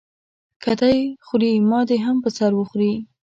[0.63, 2.93] که دی خوري ما دې هم په سر وخوري.